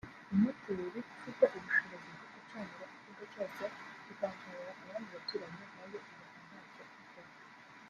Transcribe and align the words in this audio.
imoteri 0.33 0.83
ufite 1.03 1.43
ubushobozi 1.57 2.09
bwo 2.17 2.27
gucanira 2.33 2.85
ikigo 2.95 3.23
cyose 3.33 3.63
ikanacanira 4.11 4.69
abandi 4.81 5.09
baturanyi 5.15 5.63
nayo 5.75 5.99
ibaho 6.05 6.41
ntacyo 6.47 6.83
ikora 7.03 7.29